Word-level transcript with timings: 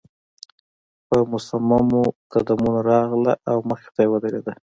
په 1.07 1.17
مصممو 1.31 2.01
قدمونو 2.31 2.79
راغله 2.91 3.33
او 3.51 3.57
مخې 3.69 3.89
ته 3.95 4.01
يې 4.03 4.09
ودرېده. 4.11 4.53